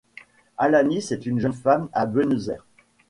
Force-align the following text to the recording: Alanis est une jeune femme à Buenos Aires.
Alanis 0.57 1.09
est 1.11 1.27
une 1.27 1.39
jeune 1.39 1.53
femme 1.53 1.87
à 1.93 2.07
Buenos 2.07 2.47
Aires. 2.49 2.65